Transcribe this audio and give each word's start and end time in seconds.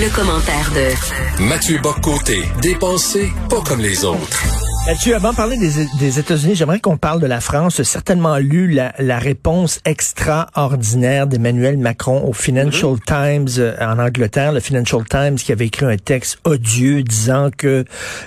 Le 0.00 0.14
commentaire 0.14 0.70
de 0.76 1.42
Mathieu 1.42 1.80
Boccoté, 1.82 2.44
dépensé 2.62 3.32
pas 3.50 3.60
comme 3.62 3.80
les 3.80 4.04
autres. 4.04 4.44
Mathieu, 4.86 5.16
avant 5.16 5.32
de 5.32 5.36
parler 5.36 5.56
des, 5.56 6.18
États-Unis, 6.20 6.54
j'aimerais 6.54 6.78
qu'on 6.78 6.96
parle 6.96 7.20
de 7.20 7.26
la 7.26 7.40
France. 7.40 7.82
certainement 7.82 8.36
lu 8.36 8.68
la, 8.68 9.18
réponse 9.18 9.80
extraordinaire 9.84 11.26
d'Emmanuel 11.26 11.78
Macron 11.78 12.22
au 12.28 12.32
Financial 12.32 12.92
mhm. 12.92 13.00
Times 13.06 13.48
euh, 13.58 13.74
en 13.80 13.98
Angleterre, 13.98 14.52
le 14.52 14.60
Financial 14.60 15.02
Times 15.04 15.34
qui 15.34 15.50
avait 15.50 15.66
écrit 15.66 15.86
un 15.86 15.96
texte 15.96 16.38
odieux 16.44 17.02
disant 17.02 17.50
que 17.56 17.84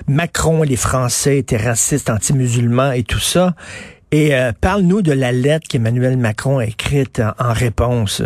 Macron 0.10 0.66
et 0.66 0.68
les 0.68 0.76
Français 0.76 1.38
étaient 1.38 1.56
racistes, 1.56 2.10
anti-musulmans 2.10 2.92
et 2.92 3.04
tout 3.04 3.20
ça. 3.20 3.56
Et 4.12 4.36
euh, 4.36 4.52
parle-nous 4.60 5.02
de 5.02 5.14
la 5.14 5.32
lettre 5.32 5.70
qu'Emmanuel 5.70 6.18
Macron 6.18 6.58
a 6.58 6.66
écrite 6.66 7.22
en 7.40 7.54
réponse. 7.54 8.22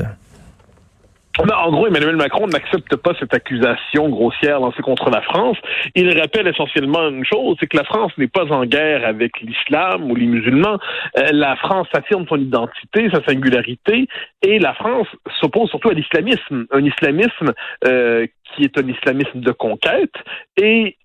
En 1.38 1.72
gros, 1.72 1.88
Emmanuel 1.88 2.16
Macron 2.16 2.48
n'accepte 2.48 2.96
pas 2.96 3.14
cette 3.20 3.34
accusation 3.34 4.08
grossière 4.10 4.60
lancée 4.62 4.82
contre 4.82 5.10
la 5.10 5.22
France. 5.22 5.58
Il 5.94 6.18
rappelle 6.18 6.48
essentiellement 6.48 7.10
une 7.10 7.26
chose, 7.26 7.58
c'est 7.60 7.68
que 7.68 7.76
la 7.76 7.84
France 7.84 8.14
n'est 8.18 8.28
pas 8.28 8.46
en 8.52 8.66
guerre 8.66 9.06
avec 9.06 9.42
l'islam 9.42 10.10
ou 10.10 10.16
les 10.16 10.28
musulmans. 10.28 10.78
Euh, 11.18 11.28
la 11.32 11.58
France 11.58 11.88
affirme 11.94 12.26
son 12.28 12.38
identité, 12.38 13.10
sa 13.12 13.24
singularité, 13.24 14.08
et 14.42 14.60
la 14.60 14.74
France 14.74 15.08
s'oppose 15.42 15.70
surtout 15.70 15.90
à 15.90 15.94
l'islamisme, 15.94 16.66
un 16.72 16.86
islamisme 16.86 17.54
euh, 17.86 18.26
qui 18.54 18.64
est 18.64 18.78
un 18.78 18.88
islamisme 18.88 19.42
de 19.42 19.52
conquête, 19.52 20.16
et, 20.56 20.98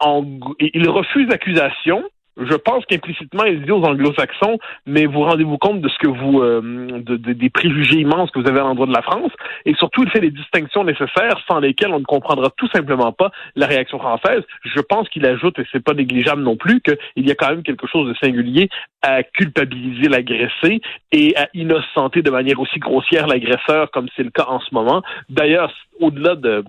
et 0.60 0.70
il 0.74 0.88
refuse 0.88 1.28
l'accusation 1.28 2.04
je 2.36 2.54
pense 2.54 2.84
qu'implicitement, 2.86 3.44
il 3.44 3.62
dit 3.62 3.70
aux 3.70 3.82
anglo-saxons, 3.82 4.58
mais 4.86 5.06
vous 5.06 5.20
rendez-vous 5.22 5.58
compte 5.58 5.80
de 5.80 5.88
ce 5.88 5.98
que 5.98 6.08
vous, 6.08 6.40
euh, 6.40 7.00
des 7.00 7.50
préjugés 7.50 7.98
immenses 7.98 8.30
que 8.30 8.38
vous 8.38 8.48
avez 8.48 8.60
à 8.60 8.62
l'endroit 8.62 8.86
de 8.86 8.92
la 8.92 9.02
France, 9.02 9.32
et 9.64 9.74
surtout, 9.74 10.04
il 10.04 10.10
fait 10.10 10.20
les 10.20 10.30
distinctions 10.30 10.84
nécessaires 10.84 11.40
sans 11.48 11.60
lesquelles 11.60 11.92
on 11.92 12.00
ne 12.00 12.04
comprendra 12.04 12.50
tout 12.56 12.68
simplement 12.68 13.12
pas 13.12 13.30
la 13.56 13.66
réaction 13.66 13.98
française. 13.98 14.42
Je 14.64 14.80
pense 14.80 15.08
qu'il 15.08 15.26
ajoute, 15.26 15.58
et 15.58 15.66
c'est 15.72 15.84
pas 15.84 15.94
négligeable 15.94 16.42
non 16.42 16.56
plus, 16.56 16.80
qu'il 16.80 17.26
y 17.26 17.30
a 17.30 17.34
quand 17.34 17.50
même 17.50 17.62
quelque 17.62 17.86
chose 17.86 18.08
de 18.08 18.14
singulier 18.22 18.68
à 19.02 19.22
culpabiliser 19.22 20.08
l'agressé 20.08 20.80
et 21.12 21.36
à 21.36 21.48
innocenter 21.54 22.22
de 22.22 22.30
manière 22.30 22.60
aussi 22.60 22.78
grossière 22.78 23.26
l'agresseur 23.26 23.90
comme 23.90 24.08
c'est 24.16 24.22
le 24.22 24.30
cas 24.30 24.46
en 24.48 24.60
ce 24.60 24.74
moment. 24.74 25.02
D'ailleurs, 25.28 25.72
au-delà 26.00 26.34
de 26.34 26.64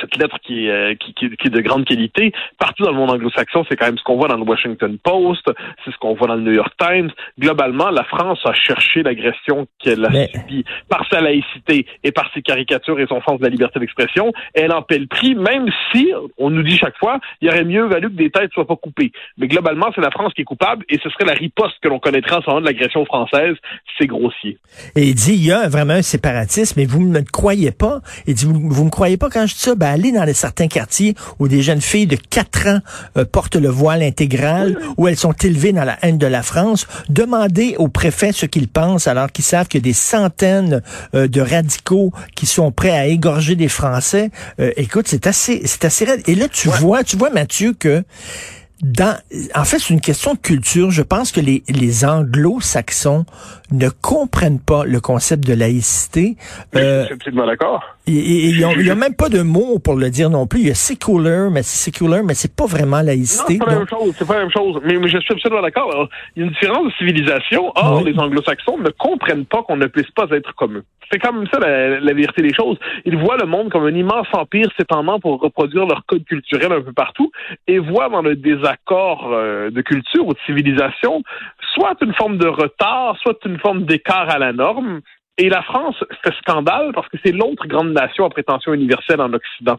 cette 0.00 0.16
lettre 0.16 0.36
qui 0.42 0.66
est, 0.66 0.70
euh, 0.70 0.94
qui, 0.94 1.14
qui, 1.14 1.26
est 1.26 1.50
de 1.50 1.60
grande 1.60 1.84
qualité, 1.84 2.32
partout 2.58 2.84
dans 2.84 2.90
le 2.90 2.96
monde 2.96 3.10
anglo-saxon, 3.10 3.64
c'est 3.68 3.76
quand 3.76 3.86
même 3.86 3.98
ce 3.98 4.04
qu'on 4.04 4.16
voit 4.16 4.28
dans 4.28 4.36
le 4.36 4.44
Washington 4.44 4.98
Post, 5.02 5.50
c'est 5.84 5.90
ce 5.90 5.96
qu'on 5.98 6.14
voit 6.14 6.28
dans 6.28 6.36
le 6.36 6.42
New 6.42 6.52
York 6.52 6.72
Times. 6.78 7.10
Globalement, 7.38 7.90
la 7.90 8.04
France 8.04 8.40
a 8.44 8.52
cherché 8.52 9.02
l'agression 9.02 9.66
qu'elle 9.78 10.04
a 10.04 10.26
subie 10.28 10.64
par 10.88 11.06
sa 11.10 11.20
laïcité 11.20 11.86
et 12.04 12.12
par 12.12 12.30
ses 12.34 12.42
caricatures 12.42 13.00
et 13.00 13.06
son 13.06 13.20
sens 13.22 13.38
de 13.38 13.44
la 13.44 13.50
liberté 13.50 13.80
d'expression. 13.80 14.32
Elle 14.54 14.72
en 14.72 14.82
paie 14.82 14.98
le 14.98 15.06
prix, 15.06 15.34
même 15.34 15.68
si, 15.92 16.12
on 16.38 16.50
nous 16.50 16.62
dit 16.62 16.76
chaque 16.76 16.96
fois, 16.98 17.18
il 17.40 17.48
y 17.48 17.50
aurait 17.50 17.64
mieux 17.64 17.86
valu 17.86 18.10
que 18.10 18.16
des 18.16 18.30
têtes 18.30 18.52
soient 18.52 18.66
pas 18.66 18.76
coupées. 18.76 19.12
Mais 19.38 19.48
globalement, 19.48 19.90
c'est 19.94 20.00
la 20.00 20.10
France 20.10 20.32
qui 20.34 20.42
est 20.42 20.44
coupable 20.44 20.84
et 20.88 20.98
ce 21.02 21.08
serait 21.10 21.24
la 21.24 21.34
riposte 21.34 21.76
que 21.82 21.88
l'on 21.88 21.98
connaîtrait 21.98 22.36
en 22.36 22.42
ce 22.42 22.46
moment 22.48 22.60
de 22.60 22.66
l'agression 22.66 23.04
française. 23.04 23.56
C'est 23.98 24.06
grossier. 24.06 24.58
Et 24.96 25.08
il 25.08 25.14
dit, 25.14 25.34
il 25.34 25.46
y 25.46 25.52
a 25.52 25.68
vraiment 25.68 25.94
un 25.94 26.02
séparatisme, 26.02 26.78
mais 26.78 26.86
vous 26.86 27.00
ne 27.00 27.18
me 27.18 27.22
croyez 27.22 27.72
pas. 27.72 28.00
Il 28.26 28.34
dit, 28.34 28.46
vous, 28.46 28.68
vous 28.68 28.84
me 28.84 28.90
croyez 28.90 29.16
pas 29.16 29.28
quand 29.30 29.46
je 29.46 29.54
dis 29.54 29.69
ça? 29.70 29.74
Ben, 29.76 29.88
allez 29.88 30.12
dans 30.12 30.24
les 30.24 30.34
certains 30.34 30.68
quartiers 30.68 31.14
où 31.38 31.48
des 31.48 31.62
jeunes 31.62 31.80
filles 31.80 32.06
de 32.06 32.16
4 32.16 32.68
ans 32.68 32.80
euh, 33.16 33.24
portent 33.24 33.56
le 33.56 33.68
voile 33.68 34.02
intégral, 34.02 34.78
où 34.96 35.08
elles 35.08 35.16
sont 35.16 35.32
élevées 35.32 35.72
dans 35.72 35.84
la 35.84 35.98
haine 36.02 36.18
de 36.18 36.26
la 36.26 36.42
France. 36.42 36.86
Demandez 37.08 37.76
au 37.78 37.88
préfet 37.88 38.32
ce 38.32 38.46
qu'ils 38.46 38.68
pensent 38.68 39.06
alors 39.06 39.30
qu'ils 39.30 39.44
savent 39.44 39.68
qu'il 39.68 39.80
y 39.80 39.82
a 39.82 39.88
des 39.88 39.92
centaines 39.92 40.82
euh, 41.14 41.28
de 41.28 41.40
radicaux 41.40 42.12
qui 42.34 42.46
sont 42.46 42.72
prêts 42.72 42.90
à 42.90 43.06
égorger 43.06 43.56
des 43.56 43.68
Français. 43.68 44.30
Euh, 44.60 44.72
écoute, 44.76 45.06
c'est 45.08 45.26
assez, 45.26 45.62
c'est 45.64 45.84
assez 45.84 46.04
raide. 46.04 46.22
Et 46.26 46.34
là, 46.34 46.48
tu 46.48 46.68
vois, 46.68 47.04
tu 47.04 47.16
vois, 47.16 47.30
Mathieu, 47.30 47.74
que 47.78 48.04
dans, 48.82 49.16
en 49.54 49.64
fait, 49.64 49.78
c'est 49.78 49.92
une 49.92 50.00
question 50.00 50.34
de 50.34 50.38
culture. 50.38 50.90
Je 50.90 51.02
pense 51.02 51.32
que 51.32 51.40
les, 51.40 51.62
les 51.68 52.04
anglo-saxons 52.04 53.26
ne 53.72 53.88
comprennent 53.88 54.60
pas 54.60 54.84
le 54.84 55.00
concept 55.00 55.46
de 55.46 55.52
laïcité. 55.52 56.36
Euh, 56.74 57.02
je 57.02 57.06
suis 57.06 57.14
absolument 57.14 57.46
d'accord. 57.46 57.82
Il 58.06 58.56
n'y 58.56 58.90
a 58.90 58.94
même 58.94 59.14
pas 59.14 59.28
de 59.28 59.42
mot 59.42 59.78
pour 59.78 59.94
le 59.94 60.10
dire 60.10 60.30
non 60.30 60.46
plus. 60.46 60.60
Il 60.60 60.68
y 60.68 60.70
a 60.70 60.74
secular, 60.74 61.50
mais 61.50 61.62
c'est 61.62 61.90
secular, 61.90 62.22
mais 62.24 62.34
c'est 62.34 62.54
pas 62.54 62.66
vraiment 62.66 63.02
laïcité. 63.02 63.54
c'est 63.54 63.58
pas 63.58 63.72
la 63.72 63.78
même 63.78 63.88
chose. 63.88 64.14
C'est 64.18 64.26
pas 64.26 64.34
la 64.34 64.40
même 64.40 64.50
chose. 64.50 64.80
Mais, 64.84 64.94
je 65.08 65.18
suis 65.18 65.34
absolument 65.34 65.62
d'accord. 65.62 66.08
Il 66.34 66.40
y 66.40 66.42
a 66.42 66.46
une 66.46 66.52
différence 66.52 66.86
de 66.86 66.92
civilisation. 66.98 67.72
Or, 67.76 68.02
les 68.02 68.18
anglo-saxons 68.18 68.78
ne 68.78 68.90
comprennent 68.90 69.46
pas 69.46 69.62
qu'on 69.62 69.76
ne 69.76 69.86
puisse 69.86 70.10
pas 70.10 70.26
être 70.30 70.54
comme 70.54 70.78
eux. 70.78 70.84
C'est 71.12 71.18
quand 71.18 71.32
même 71.32 71.46
ça 71.52 71.58
la, 71.58 71.98
la, 71.98 72.12
vérité 72.12 72.40
des 72.40 72.54
choses. 72.54 72.78
Ils 73.04 73.18
voient 73.18 73.36
le 73.36 73.46
monde 73.46 73.70
comme 73.70 73.84
un 73.84 73.94
immense 73.94 74.28
empire 74.32 74.68
s'étendant 74.78 75.18
pour 75.18 75.40
reproduire 75.40 75.84
leur 75.84 76.06
code 76.06 76.24
culturel 76.24 76.72
un 76.72 76.82
peu 76.82 76.92
partout 76.92 77.32
et 77.66 77.80
voient 77.80 78.08
dans 78.08 78.22
le 78.22 78.36
désaccord 78.36 79.28
euh, 79.32 79.70
de 79.70 79.80
culture 79.80 80.24
ou 80.24 80.32
de 80.32 80.38
civilisation 80.46 81.22
soit 81.74 81.96
une 82.02 82.14
forme 82.14 82.38
de 82.38 82.46
retard, 82.46 83.16
soit 83.22 83.38
une 83.44 83.58
forme 83.58 83.84
d'écart 83.84 84.28
à 84.30 84.38
la 84.38 84.52
norme. 84.52 85.00
Et 85.40 85.48
la 85.48 85.62
France 85.62 85.96
fait 86.22 86.34
scandale 86.42 86.92
parce 86.92 87.08
que 87.08 87.16
c'est 87.24 87.32
l'autre 87.32 87.66
grande 87.66 87.92
nation 87.92 88.26
à 88.26 88.28
prétention 88.28 88.74
universelle 88.74 89.22
en 89.22 89.32
Occident. 89.32 89.78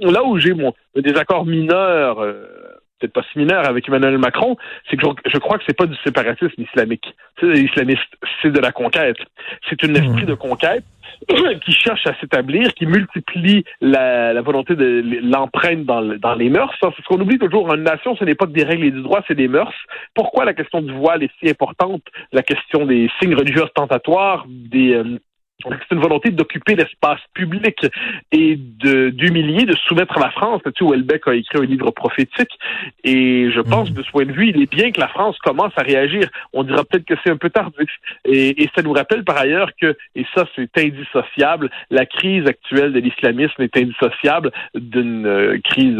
Là 0.00 0.24
où 0.24 0.38
j'ai 0.38 0.54
mon 0.54 0.72
désaccord 0.96 1.44
mineur, 1.44 2.20
euh, 2.20 2.46
peut-être 3.02 3.12
pas 3.12 3.24
si 3.32 3.38
mineur 3.38 3.68
avec 3.68 3.88
Emmanuel 3.88 4.18
Macron, 4.18 4.56
c'est 4.88 4.96
que 4.96 5.06
je, 5.26 5.38
crois 5.38 5.58
que 5.58 5.64
c'est 5.66 5.76
pas 5.76 5.86
du 5.86 5.96
séparatisme 6.04 6.60
islamique. 6.62 7.14
C'est 7.40 7.48
islamiste, 7.48 8.00
c'est 8.40 8.52
de 8.52 8.60
la 8.60 8.72
conquête. 8.72 9.16
C'est 9.68 9.82
un 9.84 9.94
esprit 9.94 10.22
mmh. 10.22 10.26
de 10.26 10.34
conquête 10.34 10.84
qui 11.64 11.72
cherche 11.72 12.06
à 12.06 12.14
s'établir, 12.20 12.72
qui 12.74 12.86
multiplie 12.86 13.64
la, 13.80 14.40
volonté 14.42 14.76
de 14.76 15.02
l'empreinte 15.22 15.84
dans, 15.84 16.02
dans, 16.18 16.34
les 16.34 16.48
mœurs. 16.48 16.74
Parce 16.80 16.94
qu'on 17.02 17.20
oublie 17.20 17.38
toujours, 17.38 17.72
une 17.74 17.82
nation, 17.82 18.16
ce 18.16 18.24
n'est 18.24 18.34
pas 18.34 18.46
des 18.46 18.64
règles 18.64 18.84
et 18.84 18.90
du 18.90 19.02
droit, 19.02 19.22
c'est 19.26 19.34
des 19.34 19.48
mœurs. 19.48 19.74
Pourquoi 20.14 20.44
la 20.44 20.54
question 20.54 20.80
du 20.80 20.92
voile 20.92 21.22
est 21.22 21.30
si 21.40 21.50
importante? 21.50 22.02
La 22.32 22.42
question 22.42 22.86
des 22.86 23.10
signes 23.20 23.34
religieux 23.34 23.62
ostentatoires, 23.62 24.46
des, 24.48 24.94
euh, 24.94 25.18
c'est 25.70 25.94
une 25.94 26.00
volonté 26.00 26.30
d'occuper 26.30 26.74
l'espace 26.74 27.20
public 27.34 27.86
et 28.32 28.56
d'humilier, 28.56 29.64
de 29.64 29.76
soumettre 29.88 30.18
la 30.18 30.30
France. 30.30 30.62
Tu 30.64 30.72
sais, 30.78 30.84
Houellebecq 30.84 31.28
a 31.28 31.34
écrit 31.34 31.58
un 31.58 31.64
livre 31.64 31.90
prophétique 31.90 32.58
et 33.04 33.50
je 33.50 33.60
pense 33.60 33.90
que 33.90 33.94
de 33.94 34.02
ce 34.02 34.10
point 34.10 34.24
de 34.24 34.32
vue, 34.32 34.48
il 34.48 34.62
est 34.62 34.70
bien 34.70 34.90
que 34.90 35.00
la 35.00 35.08
France 35.08 35.36
commence 35.38 35.72
à 35.76 35.82
réagir. 35.82 36.28
On 36.52 36.62
dira 36.62 36.84
peut-être 36.84 37.04
que 37.04 37.14
c'est 37.24 37.30
un 37.30 37.36
peu 37.36 37.50
tardif. 37.50 37.90
Et, 38.24 38.62
et, 38.62 38.70
ça 38.74 38.82
nous 38.82 38.92
rappelle 38.92 39.24
par 39.24 39.36
ailleurs 39.36 39.70
que, 39.80 39.96
et 40.14 40.26
ça 40.34 40.46
c'est 40.54 40.70
indissociable, 40.78 41.70
la 41.90 42.06
crise 42.06 42.46
actuelle 42.46 42.92
de 42.92 43.00
l'islamisme 43.00 43.62
est 43.62 43.76
indissociable 43.76 44.50
d'une 44.74 45.26
euh, 45.26 45.58
crise 45.64 45.96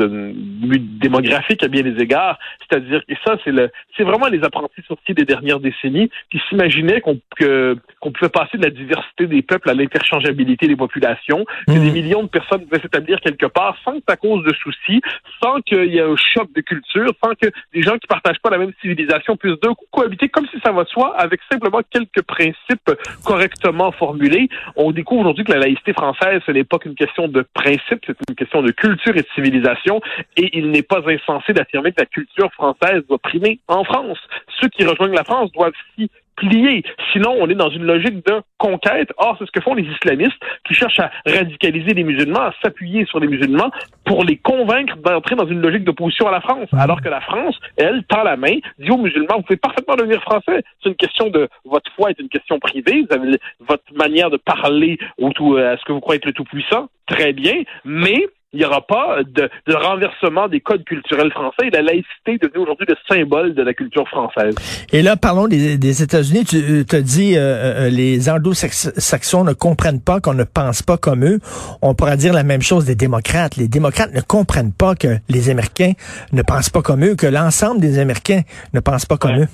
démographique 1.01 1.63
à 1.63 1.69
bien 1.69 1.83
des 1.83 2.01
égards. 2.03 2.39
C'est-à-dire 2.61 3.03
que 3.07 3.15
ça, 3.25 3.37
c'est 3.45 3.53
le, 3.53 3.71
c'est 3.97 4.05
vraiment 4.05 4.29
les 4.29 4.43
apprentis 4.45 4.83
sortis 4.87 5.15
des 5.15 5.25
dernières 5.25 5.61
décennies 5.61 6.11
qui 6.31 6.41
s'imaginaient 6.49 7.01
qu'on 7.01 7.21
qu'on 7.39 8.13
pouvait 8.13 8.31
passer 8.31 8.59
de 8.59 8.65
la 8.65 8.71
diversité 8.71 9.27
des 9.27 9.43
peuple 9.53 9.69
à 9.69 9.75
l'interchangeabilité 9.75 10.67
des 10.67 10.77
populations, 10.77 11.45
que 11.67 11.73
des 11.73 11.91
hmm. 11.91 11.93
millions 11.93 12.23
de 12.23 12.29
personnes 12.29 12.65
pouvaient 12.65 12.81
s'établir 12.81 13.21
quelque 13.21 13.45
part 13.45 13.77
sans 13.85 13.93
que 13.93 14.05
ça 14.09 14.17
cause 14.17 14.43
de 14.45 14.55
soucis, 14.55 15.03
sans 15.43 15.61
qu'il 15.61 15.93
y 15.93 15.99
ait 15.99 16.01
un 16.01 16.17
choc 16.17 16.49
de 16.55 16.63
culture, 16.63 17.11
sans 17.23 17.33
que 17.35 17.49
des 17.75 17.83
gens 17.83 17.99
qui 17.99 18.07
partagent 18.07 18.41
pas 18.43 18.49
la 18.49 18.57
même 18.57 18.73
civilisation 18.81 19.37
puissent 19.37 19.61
d'un 19.63 19.75
coup 19.75 19.85
cohabiter 19.91 20.31
comme 20.31 20.47
si 20.47 20.59
ça 20.65 20.73
va 20.73 20.85
de 20.85 20.89
soi, 20.89 21.15
avec 21.19 21.41
simplement 21.51 21.81
quelques 21.91 22.23
principes 22.23 22.91
correctement 23.27 23.93
formulés. 23.93 24.49
On 24.77 24.91
découvre 24.91 25.21
aujourd'hui 25.21 25.45
que 25.45 25.53
la 25.53 25.59
laïcité 25.59 25.93
française, 25.93 26.41
ce 26.47 26.53
n'est 26.53 26.65
pas 26.65 26.79
qu'une 26.79 26.95
question 26.95 27.29
de 27.29 27.45
principe, 27.53 28.01
c'est 28.07 28.17
une 28.31 28.35
question 28.35 28.63
de 28.63 28.71
culture 28.71 29.15
et 29.15 29.23
de 29.23 29.29
civilisation, 29.35 30.01
et 30.39 30.57
il 30.57 30.71
n'est 30.71 30.83
pas 30.83 31.03
insensé 31.07 31.53
d'affirmer 31.53 31.93
que 31.93 32.01
la 32.01 32.07
culture 32.07 32.51
française 32.55 33.03
doit 33.07 33.19
primer 33.19 33.61
en 33.69 33.85
France. 33.85 34.19
Ceux 34.61 34.69
qui 34.69 34.85
rejoignent 34.85 35.15
la 35.15 35.25
France 35.25 35.53
doivent 35.53 35.73
s'y 35.95 36.11
plier. 36.37 36.83
Sinon, 37.13 37.35
on 37.39 37.49
est 37.49 37.55
dans 37.55 37.71
une 37.71 37.85
logique 37.85 38.25
de 38.27 38.41
conquête. 38.59 39.11
Or, 39.17 39.37
c'est 39.39 39.47
ce 39.47 39.51
que 39.51 39.61
font 39.61 39.75
les 39.75 39.85
islamistes 39.85 40.39
qui 40.67 40.75
cherchent 40.75 41.01
à 41.01 41.11
radicaliser 41.27 41.95
les 41.95 42.05
musulmans, 42.05 42.41
à 42.41 42.55
s'appuyer 42.63 43.05
sur 43.07 43.21
les 43.21 43.27
musulmans 43.27 43.71
pour 44.05 44.25
les 44.25 44.37
convaincre 44.37 44.97
d'entrer 44.97 45.37
dans 45.37 45.47
une 45.47 45.61
logique 45.61 45.85
d'opposition 45.85 46.29
à 46.29 46.33
la 46.33 46.41
France. 46.41 46.69
Alors 46.73 47.01
que 47.01 47.09
la 47.09 47.21
France, 47.21 47.59
elle, 47.77 48.05
tend 48.05 48.23
la 48.23 48.37
main, 48.37 48.57
dit 48.79 48.91
aux 48.91 48.99
musulmans, 48.99 49.37
vous 49.37 49.43
pouvez 49.43 49.57
parfaitement 49.57 49.97
devenir 49.97 50.23
français. 50.23 50.63
C'est 50.83 50.89
une 50.89 50.97
question 50.97 51.29
de 51.29 51.49
votre 51.65 51.91
foi 51.93 52.11
est 52.11 52.21
une 52.21 52.29
question 52.29 52.59
privée. 52.59 53.05
Vous 53.09 53.17
avez 53.17 53.39
votre 53.61 53.95
manière 53.95 54.31
de 54.31 54.37
parler 54.37 54.99
ou 55.19 55.31
tout, 55.33 55.57
à 55.57 55.77
ce 55.77 55.85
que 55.85 55.93
vous 55.93 56.01
croyez 56.01 56.19
être 56.19 56.27
le 56.27 56.33
tout-puissant. 56.33 56.89
Très 57.07 57.33
bien. 57.33 57.63
Mais 57.85 58.27
il 58.53 58.59
n'y 58.59 58.65
aura 58.67 58.83
pas 58.83 59.19
de, 59.25 59.49
renversement 59.75 60.47
des 60.49 60.61
codes 60.61 60.85
culturels 60.85 61.33
français. 61.33 61.71
la 61.73 61.83
laïcité 61.83 62.35
est 62.35 62.43
devenue 62.43 62.65
aujourd'hui 62.65 62.87
le 62.87 62.97
symbole 63.09 63.55
de 63.55 63.63
la 63.63 63.73
culture 63.73 64.07
française. 64.09 64.55
Et 64.93 65.03
là, 65.03 65.17
parlons 65.17 65.49
des, 65.49 66.03
États-Unis. 66.03 66.45
Tu 66.45 66.57
euh, 66.57 66.85
te 66.85 66.97
dis, 66.97 67.37
euh, 67.37 67.41
euh, 67.87 67.89
les 67.89 68.29
anglo-saxons 68.29 69.45
ne 69.45 69.53
comprennent 69.55 70.03
pas 70.03 70.21
qu'on 70.21 70.35
ne 70.35 70.45
pense 70.45 70.83
pas 70.83 70.99
comme 70.99 71.25
eux. 71.25 71.39
On 71.81 71.95
pourra 71.95 72.17
dire 72.17 72.35
la 72.35 72.43
même 72.43 72.63
chose 72.63 72.85
des 72.85 72.95
démocrates. 72.95 73.57
Les 73.57 73.69
démocrates 73.69 74.13
ne 74.13 74.21
comprennent 74.21 74.73
pas 74.73 74.95
que 74.95 75.17
les 75.29 75.49
Américains 75.49 75.93
ne 76.33 76.43
pensent 76.43 76.71
pas 76.71 76.83
comme 76.83 77.05
eux, 77.05 77.15
que 77.15 77.27
l'ensemble 77.27 77.81
des 77.81 77.99
Américains 77.99 78.43
ne 78.75 78.81
pensent 78.81 79.07
pas 79.07 79.17
comme 79.17 79.39
eux. 79.41 79.49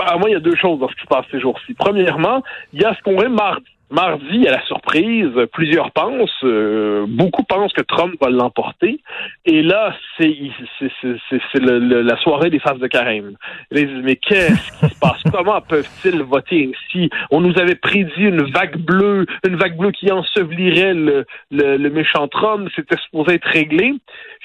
À 0.00 0.16
moi, 0.16 0.28
il 0.28 0.32
y 0.32 0.36
a 0.36 0.40
deux 0.40 0.54
choses 0.56 0.78
dans 0.78 0.88
ce 0.88 0.94
qui 0.94 1.02
se 1.02 1.06
passe 1.06 1.24
ces 1.30 1.40
jours-ci. 1.40 1.74
Premièrement, 1.74 2.42
il 2.72 2.80
y 2.80 2.84
a 2.84 2.94
ce 2.94 3.02
qu'on 3.02 3.20
est 3.20 3.28
mardi 3.28 3.66
Mardi, 3.90 4.46
à 4.46 4.52
la 4.52 4.62
surprise, 4.66 5.30
plusieurs 5.52 5.90
pensent, 5.92 6.30
euh, 6.44 7.06
beaucoup 7.08 7.42
pensent 7.42 7.72
que 7.72 7.82
Trump 7.82 8.14
va 8.20 8.28
l'emporter. 8.28 9.00
Et 9.46 9.62
là, 9.62 9.94
c'est 10.18 10.36
la 11.54 12.16
soirée 12.18 12.50
des 12.50 12.58
faces 12.58 12.78
de 12.78 12.86
carême. 12.86 13.36
Ils 13.70 13.86
disent, 13.86 14.04
mais 14.04 14.16
qu'est-ce 14.16 14.80
qui 14.80 14.94
se 14.94 14.98
passe? 14.98 15.22
Comment 15.32 15.60
peuvent-ils 15.62 16.22
voter 16.22 16.70
ainsi? 16.70 17.08
On 17.30 17.40
nous 17.40 17.58
avait 17.58 17.76
prédit 17.76 18.24
une 18.24 18.50
vague 18.50 18.76
bleue, 18.76 19.24
une 19.46 19.56
vague 19.56 19.76
bleue 19.76 19.92
qui 19.92 20.12
ensevelirait 20.12 20.94
le, 20.94 21.24
le, 21.50 21.88
méchant 21.88 22.28
Trump. 22.28 22.68
C'était 22.76 22.98
supposé 22.98 23.34
être 23.34 23.48
réglé. 23.48 23.94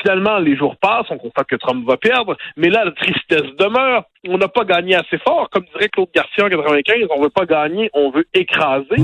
Finalement, 0.01 0.37
les 0.39 0.55
jours 0.55 0.77
passent, 0.77 1.07
on 1.09 1.17
constate 1.17 1.47
que 1.47 1.55
Trump 1.57 1.85
va 1.85 1.97
perdre, 1.97 2.37
mais 2.55 2.69
là, 2.69 2.85
la 2.85 2.91
tristesse 2.91 3.55
demeure. 3.59 4.05
On 4.27 4.37
n'a 4.37 4.47
pas 4.47 4.63
gagné 4.63 4.95
assez 4.95 5.17
fort. 5.17 5.49
Comme 5.49 5.65
dirait 5.73 5.89
Claude 5.89 6.09
Garcia 6.15 6.45
en 6.45 6.49
95, 6.49 7.07
on 7.15 7.21
veut 7.21 7.29
pas 7.29 7.45
gagner, 7.45 7.89
on 7.93 8.09
veut 8.09 8.25
écraser. 8.33 8.95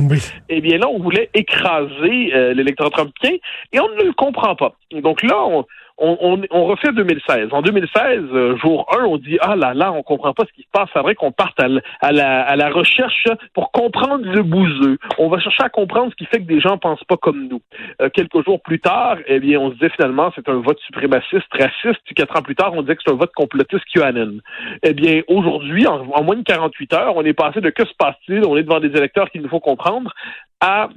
Eh 0.47 0.61
bien 0.61 0.77
là, 0.77 0.87
on 0.87 0.99
voulait 0.99 1.29
écraser 1.33 2.33
euh, 2.33 2.53
l'électorat 2.53 2.89
trumpien 2.89 3.33
et 3.73 3.79
on 3.79 3.89
ne 3.89 4.03
le 4.03 4.13
comprend 4.13 4.55
pas. 4.55 4.75
Donc 4.91 5.21
là, 5.23 5.37
on, 5.45 5.65
on, 5.99 6.41
on, 6.51 6.65
refait 6.65 6.91
2016. 6.91 7.49
En 7.51 7.61
2016, 7.61 8.23
euh, 8.31 8.57
jour 8.57 8.85
1, 8.97 9.03
on 9.03 9.17
dit 9.17 9.37
ah 9.41 9.55
là 9.55 9.73
là, 9.73 9.91
on 9.91 10.03
comprend 10.03 10.33
pas 10.33 10.45
ce 10.45 10.53
qui 10.53 10.61
se 10.61 10.67
passe. 10.71 10.89
C'est 10.93 11.01
vrai 11.01 11.15
qu'on 11.15 11.31
parte 11.31 11.59
à, 11.59 12.11
la, 12.11 12.69
recherche 12.69 13.25
pour 13.53 13.71
comprendre 13.71 14.25
le 14.25 14.43
bouseux. 14.43 14.97
On 15.17 15.29
va 15.29 15.39
chercher 15.39 15.63
à 15.63 15.69
comprendre 15.69 16.11
ce 16.11 16.15
qui 16.15 16.25
fait 16.25 16.39
que 16.39 16.47
des 16.47 16.59
gens 16.59 16.77
pensent 16.77 17.03
pas 17.03 17.17
comme 17.17 17.47
nous. 17.47 17.61
Euh, 18.01 18.09
quelques 18.09 18.43
jours 18.45 18.61
plus 18.61 18.79
tard, 18.79 19.17
eh 19.27 19.39
bien, 19.39 19.59
on 19.59 19.69
se 19.69 19.75
disait 19.75 19.89
finalement 19.89 20.31
c'est 20.35 20.47
un 20.49 20.59
vote 20.59 20.79
suprémaciste, 20.85 21.47
raciste. 21.51 22.01
Puis 22.05 22.15
quatre 22.15 22.37
ans 22.37 22.41
plus 22.41 22.55
tard, 22.55 22.73
on 22.73 22.81
disait 22.81 22.95
que 22.95 23.01
c'est 23.05 23.11
un 23.11 23.17
vote 23.17 23.33
complotiste 23.35 23.83
QAnon. 23.93 24.39
Eh 24.83 24.93
bien, 24.93 25.21
aujourd'hui, 25.27 25.87
en, 25.87 26.07
en 26.11 26.23
moins 26.23 26.35
de 26.35 26.43
48 26.43 26.93
heures, 26.93 27.15
on 27.15 27.23
est 27.23 27.33
passé 27.33 27.61
de 27.61 27.69
que 27.69 27.85
se 27.85 27.93
passe-t-il? 27.97 28.45
On 28.45 28.57
est 28.57 28.63
devant 28.63 28.79
des 28.79 28.95
électeurs 28.95 29.29
qu'il 29.29 29.41
nous 29.41 29.49
faut 29.49 29.59
comprendre 29.59 30.13
à 30.61 30.89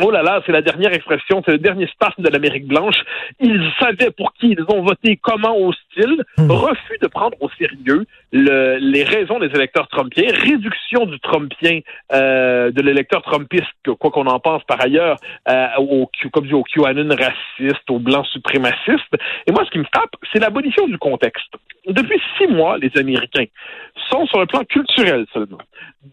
Oh 0.00 0.10
là 0.10 0.22
là, 0.22 0.40
c'est 0.46 0.52
la 0.52 0.62
dernière 0.62 0.92
expression, 0.92 1.42
c'est 1.44 1.52
le 1.52 1.58
dernier 1.58 1.86
spasme 1.88 2.22
de 2.22 2.28
l'Amérique 2.28 2.66
blanche. 2.66 2.96
Ils 3.40 3.62
savaient 3.80 4.10
pour 4.10 4.32
qui 4.34 4.50
ils 4.50 4.64
ont 4.74 4.82
voté, 4.82 5.18
comment 5.20 5.56
hostile, 5.58 6.24
hmm. 6.36 6.50
refus 6.50 6.98
de 7.00 7.08
prendre 7.08 7.36
au 7.40 7.48
sérieux 7.58 8.04
les 8.32 9.04
raisons 9.04 9.38
des 9.38 9.46
électeurs 9.46 9.88
trumpiens, 9.88 10.30
réduction 10.32 11.06
du 11.06 11.18
trumpien, 11.20 11.80
euh, 12.12 12.70
de 12.70 12.82
l'électeur 12.82 13.22
trumpiste, 13.22 13.64
quoi 13.98 14.10
qu'on 14.10 14.26
en 14.26 14.38
pense 14.38 14.62
par 14.64 14.80
ailleurs, 14.82 15.16
euh, 15.48 15.66
au, 15.78 16.10
comme 16.32 16.46
dit, 16.46 16.54
au 16.54 16.62
QAnon 16.62 17.08
raciste, 17.08 17.90
au 17.90 17.98
blanc 17.98 18.24
suprémaciste. 18.24 19.14
Et 19.46 19.52
moi, 19.52 19.64
ce 19.64 19.70
qui 19.70 19.78
me 19.78 19.86
frappe, 19.94 20.14
c'est 20.32 20.40
l'abolition 20.40 20.86
du 20.86 20.98
contexte. 20.98 21.54
Depuis 21.86 22.20
six 22.36 22.46
mois, 22.48 22.76
les 22.78 22.90
Américains 22.96 23.46
sont 24.10 24.26
sur 24.26 24.40
le 24.40 24.46
plan 24.46 24.62
culturel 24.64 25.26
seulement. 25.32 25.58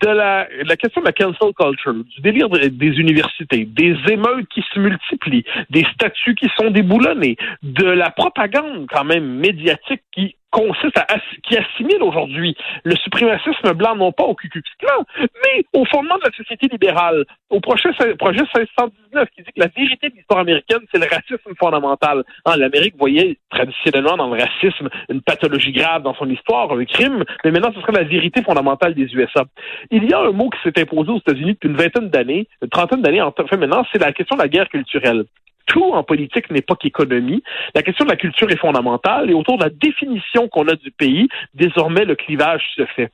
De 0.02 0.08
la, 0.08 0.48
la 0.64 0.78
question 0.78 1.02
de 1.02 1.06
la 1.06 1.14
cancel 1.14 1.54
culture, 1.54 1.94
du 1.94 2.22
délire 2.22 2.50
des 2.50 3.00
universités, 3.00 3.66
des 3.75 3.95
émeutes 4.10 4.48
qui 4.50 4.63
se 4.74 4.80
multiplient, 4.80 5.45
des 5.69 5.86
statuts 5.94 6.36
qui 6.36 6.50
sont 6.57 6.72
déboulonnés, 6.72 7.38
de 7.62 7.86
la 7.86 8.10
propagande 8.10 8.88
quand 8.89 9.04
même 9.04 9.38
médiatique 9.39 10.04
qui 10.12 10.36
consiste 10.56 10.98
à 10.98 11.06
qui 11.44 11.57
assimile 11.57 12.02
aujourd'hui 12.02 12.56
le 12.86 12.96
suprémacisme 12.96 13.74
blanc 13.74 13.96
non 13.98 14.13
pas 14.13 14.24
au 14.24 14.36
Ku 14.36 14.50
Clan, 14.50 15.04
mais 15.19 15.66
au 15.74 15.84
fondement 15.84 16.16
de 16.16 16.24
la 16.24 16.31
société 16.31 16.68
libérale, 16.72 17.25
au 17.50 17.60
projet, 17.60 17.90
projet 18.18 18.40
519 18.56 19.30
qui 19.36 19.44
dit 19.44 19.52
que 19.52 19.60
la 19.60 19.68
vérité 19.68 20.10
de 20.10 20.16
l'histoire 20.16 20.40
américaine, 20.40 20.80
c'est 20.94 21.00
le 21.00 21.13
racisme 21.13 21.54
fondamental. 21.60 22.24
L'Amérique 22.46 22.96
voyait 22.98 23.38
traditionnellement 23.50 24.16
dans 24.16 24.34
le 24.34 24.42
racisme 24.42 24.88
une 25.10 25.22
pathologie 25.22 25.74
grave 25.74 26.04
dans 26.04 26.16
son 26.16 26.30
histoire, 26.30 26.72
un 26.72 26.86
crime, 26.86 27.25
mais 27.44 27.51
maintenant 27.51 27.74
ce 27.75 27.81
serait 27.81 27.92
la 27.92 28.04
vérité 28.04 28.42
fondamentale 28.42 28.94
des 28.94 29.13
USA. 29.13 29.44
Il 29.92 30.10
y 30.10 30.13
a 30.13 30.19
un 30.19 30.31
mot 30.31 30.50
qui 30.50 30.60
s'est 30.63 30.80
imposé 30.80 31.12
aux 31.12 31.19
États-Unis 31.19 31.54
depuis 31.54 31.68
une 31.68 31.75
vingtaine 31.75 32.10
d'années, 32.10 32.48
une 32.62 32.69
trentaine 32.69 33.01
d'années, 33.01 33.22
enfin 33.22 33.58
maintenant, 33.58 33.86
c'est 33.92 34.00
la 34.00 34.13
question 34.13 34.38
de 34.38 34.42
la 34.42 34.48
guerre 34.48 34.69
culturelle 34.69 35.25
tout 35.66 35.94
en 35.94 36.04
politique 36.04 36.50
n'est 36.52 36.62
pas 36.62 36.76
qu'économie. 36.76 37.44
La 37.74 37.82
question 37.82 38.06
de 38.06 38.12
la 38.12 38.18
culture 38.18 38.50
est 38.50 38.58
fondamentale 38.58 39.30
et 39.30 39.34
autour 39.34 39.58
de 39.58 39.64
la 39.64 39.70
définition 39.70 40.48
qu'on 40.48 40.68
a 40.68 40.76
du 40.76 40.92
pays, 40.92 41.28
désormais 41.54 42.06
le 42.06 42.16
clivage 42.16 42.64
se 42.76 42.86
fait. 42.86 43.12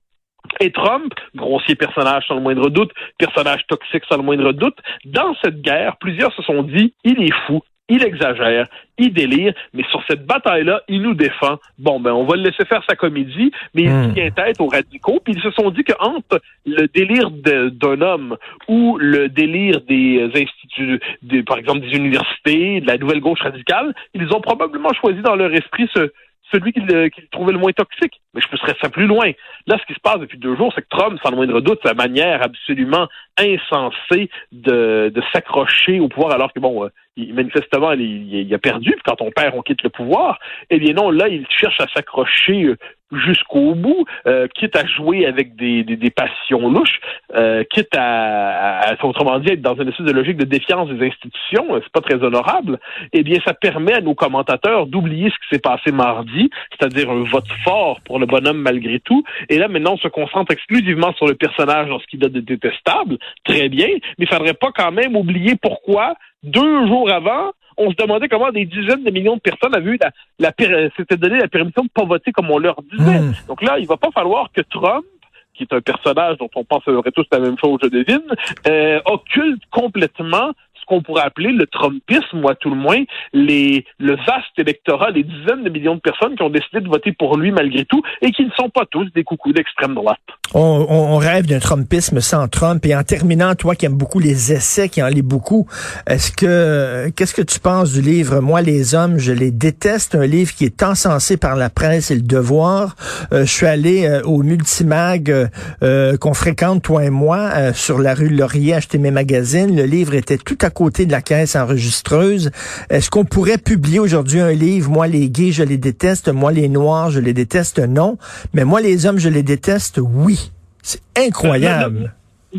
Et 0.59 0.71
Trump, 0.71 1.13
grossier 1.35 1.75
personnage 1.75 2.25
sans 2.27 2.35
le 2.35 2.41
moindre 2.41 2.69
doute, 2.69 2.91
personnage 3.17 3.65
toxique 3.67 4.03
sans 4.09 4.17
le 4.17 4.23
moindre 4.23 4.51
doute, 4.53 4.77
dans 5.05 5.35
cette 5.43 5.61
guerre, 5.61 5.97
plusieurs 5.97 6.33
se 6.33 6.41
sont 6.41 6.63
dit, 6.63 6.93
il 7.03 7.23
est 7.23 7.33
fou, 7.45 7.61
il 7.91 8.05
exagère, 8.05 8.67
il 8.97 9.13
délire, 9.13 9.53
mais 9.73 9.83
sur 9.91 10.01
cette 10.07 10.25
bataille-là, 10.25 10.81
il 10.87 11.01
nous 11.01 11.13
défend. 11.13 11.57
Bon, 11.77 11.99
ben, 11.99 12.13
on 12.13 12.23
va 12.23 12.37
le 12.37 12.43
laisser 12.43 12.63
faire 12.63 12.81
sa 12.89 12.95
comédie, 12.95 13.51
mais 13.75 13.83
il 13.83 13.91
hmm. 13.91 14.13
tient 14.13 14.31
tête 14.31 14.61
aux 14.61 14.67
radicaux, 14.67 15.19
puis 15.23 15.33
ils 15.35 15.41
se 15.41 15.51
sont 15.51 15.69
dit 15.71 15.83
qu'entre 15.83 16.41
le 16.65 16.87
délire 16.87 17.29
d'un 17.31 18.01
homme 18.01 18.37
ou 18.69 18.97
le 18.97 19.27
délire 19.27 19.81
des 19.81 20.23
instituts, 20.33 21.01
par 21.45 21.57
exemple 21.57 21.81
des 21.81 21.97
universités, 21.97 22.79
de 22.79 22.87
la 22.87 22.97
nouvelle 22.97 23.19
gauche 23.19 23.41
radicale, 23.41 23.93
ils 24.13 24.33
ont 24.33 24.41
probablement 24.41 24.93
choisi 24.93 25.21
dans 25.21 25.35
leur 25.35 25.53
esprit 25.53 25.89
ce, 25.93 26.11
celui 26.53 26.73
qu'ils 26.73 26.85
trouvaient 27.31 27.53
le 27.53 27.59
moins 27.59 27.71
toxique. 27.71 28.21
Mais 28.33 28.41
je 28.41 28.47
pousserais 28.47 28.75
ça 28.81 28.89
plus 28.89 29.07
loin. 29.07 29.31
Là, 29.67 29.77
ce 29.79 29.85
qui 29.85 29.93
se 29.93 29.99
passe 29.99 30.19
depuis 30.19 30.37
deux 30.37 30.55
jours, 30.55 30.71
c'est 30.75 30.81
que 30.81 30.87
Trump, 30.89 31.19
sans 31.23 31.31
le 31.31 31.37
moindre 31.37 31.61
doute, 31.61 31.79
sa 31.83 31.93
manière 31.93 32.41
absolument 32.43 33.07
insensée 33.37 34.29
de, 34.51 35.11
de 35.13 35.21
s'accrocher 35.33 35.99
au 35.99 36.07
pouvoir, 36.07 36.33
alors 36.33 36.53
que, 36.53 36.59
bon, 36.59 36.85
euh, 36.85 36.89
manifestement, 37.17 37.91
il, 37.93 38.33
il, 38.33 38.53
a 38.53 38.59
perdu. 38.59 38.95
Quand 39.05 39.21
on 39.21 39.31
perd, 39.31 39.55
on 39.55 39.61
quitte 39.61 39.83
le 39.83 39.89
pouvoir. 39.89 40.39
Eh 40.69 40.79
bien 40.79 40.93
non, 40.93 41.09
là, 41.09 41.27
il 41.27 41.45
cherche 41.49 41.79
à 41.79 41.87
s'accrocher 41.93 42.63
euh, 42.63 42.77
jusqu'au 43.11 43.75
bout, 43.75 44.05
euh, 44.25 44.47
quitte 44.55 44.75
à 44.75 44.85
jouer 44.85 45.25
avec 45.25 45.55
des, 45.55 45.83
des, 45.83 45.97
des 45.97 46.09
passions 46.09 46.69
louches, 46.69 46.99
euh, 47.35 47.63
quitte 47.69 47.95
à, 47.95 48.79
à, 48.79 49.05
autrement 49.05 49.39
dit, 49.39 49.51
être 49.51 49.61
dans 49.61 49.75
une 49.75 49.89
espèce 49.89 50.05
de 50.05 50.11
logique 50.11 50.37
de 50.37 50.45
défiance 50.45 50.89
des 50.89 51.07
institutions, 51.07 51.67
c'est 51.73 51.91
pas 51.91 52.01
très 52.01 52.23
honorable, 52.23 52.79
eh 53.13 53.23
bien, 53.23 53.37
ça 53.45 53.53
permet 53.53 53.93
à 53.93 54.01
nos 54.01 54.15
commentateurs 54.15 54.87
d'oublier 54.87 55.29
ce 55.29 55.35
qui 55.35 55.55
s'est 55.55 55.61
passé 55.61 55.91
mardi, 55.91 56.49
c'est-à-dire 56.71 57.09
un 57.11 57.23
vote 57.23 57.47
fort 57.63 57.99
pour 58.05 58.19
le 58.19 58.25
bonhomme 58.25 58.61
malgré 58.61 58.99
tout, 58.99 59.23
et 59.49 59.57
là, 59.57 59.67
maintenant, 59.67 59.93
on 59.93 59.97
se 59.97 60.07
concentre 60.07 60.51
exclusivement 60.51 61.13
sur 61.13 61.27
le 61.27 61.35
personnage 61.35 61.89
dans 61.89 61.99
ce 61.99 62.07
qu'il 62.07 62.23
a 62.23 62.29
de 62.29 62.39
détestable, 62.39 63.17
très 63.43 63.69
bien, 63.69 63.89
mais 64.17 64.25
il 64.25 64.29
faudrait 64.29 64.53
pas 64.53 64.71
quand 64.73 64.91
même 64.91 65.15
oublier 65.15 65.55
pourquoi, 65.61 66.15
deux 66.43 66.87
jours 66.87 67.11
avant, 67.11 67.51
on 67.77 67.91
se 67.91 67.95
demandait 67.95 68.27
comment 68.27 68.51
des 68.51 68.65
dizaines 68.65 69.03
de 69.03 69.11
millions 69.11 69.35
de 69.35 69.41
personnes 69.41 69.75
avaient 69.75 69.91
eu 69.91 69.99
la, 70.01 70.11
la 70.39 70.89
s'étaient 70.97 71.17
donné 71.17 71.39
la 71.39 71.47
permission 71.47 71.83
de 71.83 71.89
pas 71.89 72.05
voter 72.05 72.31
comme 72.31 72.51
on 72.51 72.57
leur 72.57 72.81
disait. 72.91 73.19
Hmm. 73.19 73.33
Donc 73.47 73.61
là, 73.61 73.79
il 73.79 73.87
va 73.87 73.97
pas 73.97 74.11
falloir 74.11 74.51
que 74.51 74.61
Trump 74.61 75.05
qui 75.53 75.63
est 75.63 75.73
un 75.73 75.81
personnage 75.81 76.37
dont 76.37 76.49
on 76.55 76.63
penserait 76.63 77.11
tous 77.11 77.25
la 77.31 77.39
même 77.39 77.57
chose, 77.57 77.79
je 77.83 77.89
devine, 77.89 78.23
euh, 78.67 78.99
occulte 79.05 79.61
complètement 79.69 80.51
qu'on 80.91 81.01
pourrait 81.01 81.23
appeler 81.23 81.53
le 81.53 81.65
Trumpisme, 81.67 82.43
ou 82.43 82.49
à 82.49 82.55
tout 82.55 82.69
le 82.69 82.75
moins, 82.75 83.01
les, 83.31 83.85
le 83.97 84.17
vaste 84.17 84.57
électorat, 84.57 85.09
les 85.11 85.23
dizaines 85.23 85.63
de 85.63 85.69
millions 85.69 85.95
de 85.95 86.01
personnes 86.01 86.35
qui 86.35 86.43
ont 86.43 86.49
décidé 86.49 86.81
de 86.81 86.89
voter 86.89 87.13
pour 87.13 87.37
lui 87.37 87.51
malgré 87.51 87.85
tout 87.85 88.01
et 88.21 88.31
qui 88.31 88.43
ne 88.43 88.51
sont 88.51 88.69
pas 88.69 88.85
tous 88.91 89.05
des 89.13 89.23
coucous 89.23 89.53
d'extrême 89.53 89.95
droite. 89.95 90.19
On, 90.53 90.85
on, 90.89 91.17
rêve 91.17 91.47
d'un 91.47 91.59
Trumpisme 91.59 92.19
sans 92.19 92.49
Trump. 92.49 92.85
Et 92.85 92.93
en 92.93 93.03
terminant, 93.03 93.55
toi 93.55 93.75
qui 93.75 93.85
aimes 93.85 93.97
beaucoup 93.97 94.19
les 94.19 94.51
essais, 94.51 94.89
qui 94.89 95.01
en 95.01 95.07
lis 95.07 95.21
beaucoup, 95.21 95.65
est-ce 96.07 96.33
que 96.33 97.09
qu'est-ce 97.15 97.33
que 97.33 97.41
tu 97.41 97.61
penses 97.61 97.93
du 97.93 98.01
livre 98.01 98.41
Moi 98.41 98.61
les 98.61 98.93
hommes, 98.93 99.17
je 99.17 99.31
les 99.31 99.51
déteste, 99.51 100.15
un 100.15 100.25
livre 100.25 100.53
qui 100.53 100.65
est 100.65 100.83
encensé 100.83 101.37
par 101.37 101.55
la 101.55 101.69
presse 101.69 102.11
et 102.11 102.15
le 102.15 102.21
devoir. 102.21 102.97
Euh, 103.31 103.45
je 103.45 103.51
suis 103.51 103.65
allé 103.65 104.05
euh, 104.05 104.21
au 104.23 104.43
Multimag 104.43 105.49
euh, 105.83 106.17
qu'on 106.17 106.33
fréquente 106.33 106.83
toi 106.83 107.05
et 107.05 107.09
moi 107.09 107.71
sur 107.73 107.99
la 107.99 108.13
rue 108.13 108.29
Laurier 108.29 108.73
acheter 108.73 108.97
mes 108.97 109.11
magazines. 109.11 109.73
Le 109.73 109.83
livre 109.83 110.15
était 110.15 110.37
tout 110.37 110.57
à 110.61 110.69
côté 110.81 111.05
de 111.05 111.11
la 111.11 111.21
caisse 111.21 111.55
enregistreuse. 111.55 112.49
Est-ce 112.89 113.11
qu'on 113.11 113.23
pourrait 113.23 113.59
publier 113.59 113.99
aujourd'hui 113.99 114.39
un 114.39 114.51
livre? 114.51 114.89
Moi 114.89 115.05
les 115.05 115.29
gays, 115.29 115.51
je 115.51 115.61
les 115.61 115.77
déteste. 115.77 116.29
Moi 116.29 116.51
les 116.51 116.69
noirs, 116.69 117.11
je 117.11 117.19
les 117.19 117.33
déteste. 117.33 117.77
Non, 117.77 118.17
mais 118.55 118.65
moi 118.65 118.81
les 118.81 119.05
hommes, 119.05 119.19
je 119.19 119.29
les 119.29 119.43
déteste. 119.43 119.99
Oui. 120.01 120.51
C'est 120.81 121.01
incroyable. 121.15 122.15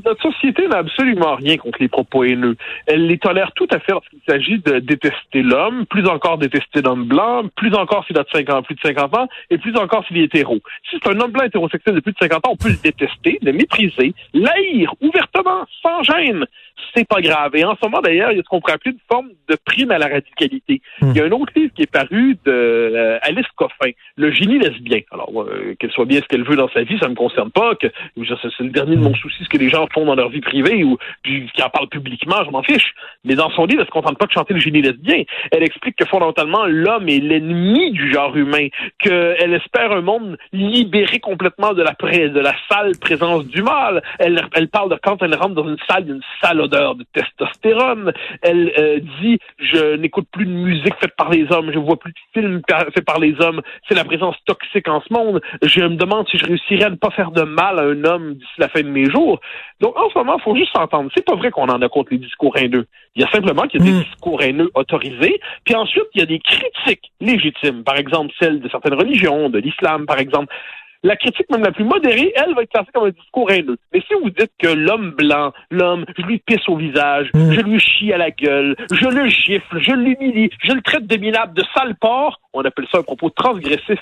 Notre 0.06 0.22
société 0.22 0.68
n'a 0.68 0.78
absolument 0.78 1.34
rien 1.34 1.56
contre 1.56 1.78
les 1.80 1.88
propos 1.88 2.22
haineux. 2.24 2.56
Elle 2.86 3.08
les 3.08 3.18
tolère 3.18 3.50
tout 3.56 3.66
à 3.72 3.80
fait 3.80 3.92
lorsqu'il 3.92 4.20
s'agit 4.26 4.58
de 4.60 4.78
détester 4.78 5.42
l'homme, 5.42 5.84
plus 5.86 6.06
encore 6.06 6.38
détester 6.38 6.80
l'homme 6.80 7.04
blanc, 7.04 7.42
plus 7.56 7.74
encore 7.74 8.04
s'il 8.06 8.16
a 8.18 8.22
de 8.22 8.28
50, 8.32 8.64
plus 8.64 8.76
de 8.76 8.80
50 8.80 9.16
ans, 9.16 9.28
et 9.50 9.58
plus 9.58 9.76
encore 9.76 10.06
s'il 10.06 10.18
est 10.18 10.24
hétéro. 10.24 10.60
Si 10.88 10.96
c'est 11.02 11.10
un 11.10 11.20
homme 11.20 11.32
blanc 11.32 11.44
hétérosexuel 11.44 11.96
de 11.96 12.00
plus 12.00 12.12
de 12.12 12.18
50 12.22 12.46
ans, 12.46 12.52
on 12.52 12.56
peut 12.56 12.70
le 12.70 12.78
détester, 12.82 13.38
le 13.42 13.52
mépriser, 13.52 14.14
l'haïr 14.32 14.94
ouvertement, 15.02 15.66
sans 15.82 16.02
gêne 16.04 16.46
c'est 16.94 17.06
pas 17.06 17.20
grave. 17.20 17.54
Et 17.54 17.64
en 17.64 17.74
ce 17.74 17.80
moment, 17.84 18.00
d'ailleurs, 18.00 18.32
il 18.32 18.36
y 18.36 18.40
a 18.40 18.42
ce 18.42 18.48
qu'on 18.48 18.60
pourrait 18.60 18.74
appeler 18.74 18.92
une 18.92 19.00
forme 19.10 19.28
de 19.48 19.56
prime 19.64 19.90
à 19.90 19.98
la 19.98 20.08
radicalité. 20.08 20.80
Hmm. 21.00 21.10
Il 21.10 21.16
y 21.16 21.20
a 21.20 21.24
un 21.24 21.30
autre 21.30 21.52
livre 21.56 21.72
qui 21.74 21.82
est 21.82 21.90
paru 21.90 22.36
de 22.44 22.50
euh, 22.50 23.18
Alice 23.22 23.46
Coffin, 23.56 23.90
Le 24.16 24.30
génie 24.30 24.58
lesbien. 24.58 25.00
Alors, 25.10 25.30
euh, 25.42 25.74
qu'elle 25.78 25.90
soit 25.90 26.04
bien 26.04 26.20
ce 26.20 26.26
qu'elle 26.26 26.44
veut 26.44 26.56
dans 26.56 26.68
sa 26.70 26.82
vie, 26.82 26.98
ça 27.00 27.08
me 27.08 27.14
concerne 27.14 27.50
pas. 27.50 27.74
Que 27.76 27.88
c'est 28.16 28.64
le 28.64 28.70
dernier 28.70 28.96
de 28.96 29.02
mon 29.02 29.14
souci, 29.14 29.44
ce 29.44 29.48
que 29.48 29.58
les 29.58 29.68
gens 29.68 29.86
font 29.92 30.04
dans 30.04 30.14
leur 30.14 30.28
vie 30.28 30.40
privée 30.40 30.84
ou 30.84 30.96
qui 31.24 31.62
en 31.62 31.70
parlent 31.70 31.88
publiquement, 31.88 32.44
je 32.44 32.50
m'en 32.50 32.62
fiche. 32.62 32.94
Mais 33.24 33.34
dans 33.34 33.50
son 33.50 33.66
livre, 33.66 33.80
elle 33.80 33.86
se 33.86 33.92
contente 33.92 34.18
pas 34.18 34.26
de 34.26 34.32
chanter 34.32 34.54
le 34.54 34.60
génie 34.60 34.82
lesbien. 34.82 35.22
Elle 35.50 35.62
explique 35.62 35.96
que 35.96 36.04
fondamentalement, 36.04 36.66
l'homme 36.66 37.08
est 37.08 37.18
l'ennemi 37.18 37.90
du 37.92 38.12
genre 38.12 38.36
humain, 38.36 38.68
qu'elle 38.98 39.54
espère 39.54 39.92
un 39.92 40.00
monde 40.00 40.36
libéré 40.52 41.20
complètement 41.20 41.72
de 41.72 41.82
la, 41.82 41.92
de 41.92 42.40
la 42.40 42.54
sale 42.70 42.92
présence 43.00 43.46
du 43.46 43.62
mal. 43.62 44.02
Elle, 44.18 44.42
elle 44.54 44.68
parle 44.68 44.90
de 44.90 44.98
quand 45.02 45.22
elle 45.22 45.34
rentre 45.34 45.54
dans 45.54 45.68
une 45.68 45.78
salle, 45.88 46.04
d'une 46.04 46.22
salle 46.40 46.60
l'odeur 46.62 46.94
de 46.94 47.04
testostérone. 47.12 48.12
Elle 48.42 48.72
euh, 48.78 49.00
dit 49.20 49.38
je 49.58 49.96
n'écoute 49.96 50.26
plus 50.32 50.46
de 50.46 50.50
musique 50.50 50.94
faite 51.00 51.14
par 51.16 51.30
les 51.30 51.50
hommes, 51.50 51.70
je 51.72 51.78
vois 51.78 51.98
plus 51.98 52.12
de 52.12 52.18
films 52.32 52.62
faits 52.68 53.04
par 53.04 53.18
les 53.18 53.34
hommes. 53.40 53.60
C'est 53.88 53.94
la 53.94 54.04
présence 54.04 54.36
toxique 54.46 54.88
en 54.88 55.00
ce 55.00 55.12
monde. 55.12 55.40
Je 55.62 55.80
me 55.80 55.96
demande 55.96 56.28
si 56.28 56.38
je 56.38 56.46
réussirais 56.46 56.84
à 56.84 56.90
ne 56.90 56.96
pas 56.96 57.10
faire 57.10 57.30
de 57.30 57.42
mal 57.42 57.78
à 57.78 57.82
un 57.82 58.04
homme 58.04 58.34
d'ici 58.34 58.52
la 58.58 58.68
fin 58.68 58.82
de 58.82 58.88
mes 58.88 59.10
jours. 59.10 59.40
Donc 59.80 59.98
en 59.98 60.08
ce 60.10 60.18
moment, 60.18 60.36
il 60.38 60.42
faut 60.42 60.56
juste 60.56 60.72
s'entendre. 60.72 61.10
C'est 61.14 61.24
pas 61.24 61.34
vrai 61.34 61.50
qu'on 61.50 61.68
en 61.68 61.82
a 61.82 61.88
contre 61.88 62.12
les 62.12 62.18
discours 62.18 62.56
haineux. 62.56 62.86
Il 63.14 63.22
y 63.22 63.24
a 63.24 63.30
simplement 63.30 63.62
qu'il 63.62 63.80
y 63.80 63.82
a 63.82 63.92
des 63.92 63.98
hmm. 63.98 64.02
discours 64.04 64.42
haineux 64.42 64.70
autorisés. 64.74 65.40
Puis 65.64 65.74
ensuite, 65.74 66.06
il 66.14 66.20
y 66.20 66.22
a 66.22 66.26
des 66.26 66.38
critiques 66.38 67.12
légitimes. 67.20 67.84
Par 67.84 67.96
exemple, 67.96 68.32
celles 68.38 68.60
de 68.60 68.68
certaines 68.68 68.94
religions, 68.94 69.50
de 69.50 69.58
l'islam, 69.58 70.06
par 70.06 70.18
exemple 70.18 70.54
la 71.02 71.16
critique 71.16 71.50
même 71.50 71.62
la 71.62 71.72
plus 71.72 71.84
modérée, 71.84 72.32
elle, 72.36 72.54
va 72.54 72.62
être 72.62 72.70
classée 72.70 72.90
comme 72.94 73.06
un 73.06 73.10
discours 73.10 73.50
haineux. 73.50 73.76
Mais 73.92 74.02
si 74.06 74.14
vous 74.14 74.30
dites 74.30 74.52
que 74.58 74.68
l'homme 74.68 75.10
blanc, 75.10 75.52
l'homme, 75.70 76.04
je 76.16 76.22
lui 76.22 76.38
pisse 76.38 76.68
au 76.68 76.76
visage, 76.76 77.28
hmm. 77.34 77.52
je 77.52 77.60
lui 77.60 77.80
chie 77.80 78.12
à 78.12 78.18
la 78.18 78.30
gueule, 78.30 78.76
je 78.92 79.06
le 79.06 79.28
gifle, 79.28 79.80
je 79.80 79.92
l'humilie, 79.92 80.50
je 80.62 80.72
le 80.72 80.82
traite 80.82 81.06
de 81.06 81.16
minable, 81.16 81.54
de 81.54 81.62
sale 81.74 81.94
porc, 82.00 82.40
on 82.54 82.60
appelle 82.64 82.86
ça 82.92 82.98
un 82.98 83.02
propos 83.02 83.30
transgressif, 83.30 83.96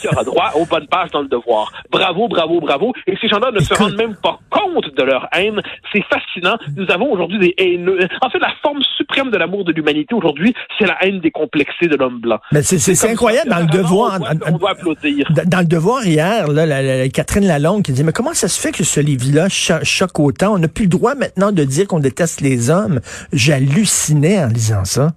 qui 0.00 0.08
aura 0.12 0.24
droit 0.24 0.50
aux 0.54 0.66
bonnes 0.66 0.86
pages 0.86 1.10
dans 1.12 1.22
le 1.22 1.28
devoir. 1.28 1.72
Bravo, 1.90 2.28
bravo, 2.28 2.60
bravo. 2.60 2.92
Et 3.06 3.16
ces 3.20 3.28
gens-là 3.28 3.52
ne 3.52 3.60
se 3.60 3.72
rendent 3.72 3.96
même 3.96 4.14
pas 4.16 4.38
compte 4.50 4.94
de 4.94 5.02
leur 5.02 5.28
haine. 5.32 5.62
C'est 5.92 6.04
fascinant. 6.04 6.58
Nous 6.76 6.90
avons 6.90 7.10
aujourd'hui 7.10 7.38
des 7.38 7.54
haineux. 7.56 7.98
En 8.20 8.28
fait, 8.28 8.38
la 8.38 8.52
forme 8.62 8.82
suprême 8.98 9.30
de 9.30 9.38
l'amour 9.38 9.64
de 9.64 9.72
l'humanité 9.72 10.14
aujourd'hui, 10.14 10.54
c'est 10.78 10.86
la 10.86 11.02
haine 11.04 11.20
décomplexée 11.20 11.86
de 11.86 11.96
l'homme 11.96 12.20
blanc. 12.20 12.38
Mais 12.52 12.62
c'est 12.62 13.10
incroyable 13.10 13.48
dans 13.48 13.60
le 13.60 13.66
devoir. 13.66 14.18
On 14.46 14.58
doit, 14.58 14.72
applaudir. 14.72 15.26
Dans 15.46 15.60
le 15.60 15.66
devoir 15.66 16.03
hier, 16.06 16.48
là, 16.48 16.66
la, 16.66 17.08
Catherine 17.08 17.46
Lalonde 17.46 17.82
qui 17.82 17.92
dit, 17.92 18.04
mais 18.04 18.12
comment 18.12 18.34
ça 18.34 18.48
se 18.48 18.60
fait 18.60 18.72
que 18.72 18.84
ce 18.84 19.00
livre-là 19.00 19.48
choque 19.48 20.18
autant? 20.18 20.54
On 20.54 20.58
n'a 20.58 20.68
plus 20.68 20.84
le 20.84 20.90
droit 20.90 21.14
maintenant 21.14 21.52
de 21.52 21.64
dire 21.64 21.86
qu'on 21.86 22.00
déteste 22.00 22.40
les 22.40 22.70
hommes. 22.70 23.00
J'hallucinais 23.32 24.44
en 24.44 24.48
lisant 24.48 24.84
ça 24.84 25.12